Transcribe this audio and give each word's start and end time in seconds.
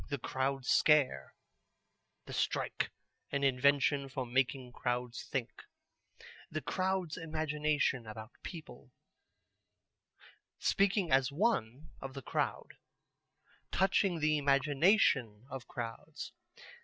The 0.09 0.17
Crowd 0.17 0.65
Scare; 0.65 1.35
The 2.25 2.33
Strike, 2.33 2.89
an 3.31 3.43
Invention 3.43 4.09
for 4.09 4.25
making 4.25 4.71
Crowds 4.71 5.25
Think; 5.25 5.51
The 6.49 6.63
Crowd's 6.63 7.17
Imagination 7.17 8.07
about 8.07 8.31
People; 8.41 8.89
Speaking 10.57 11.11
as 11.11 11.31
One 11.31 11.91
of 12.01 12.15
the 12.15 12.23
Crowd; 12.23 12.77
Touching 13.71 14.21
the 14.21 14.39
Imagination 14.39 15.45
of 15.51 15.67
Crowds." 15.67 16.33